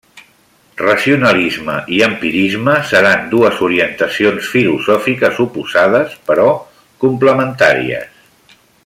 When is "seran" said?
2.93-3.29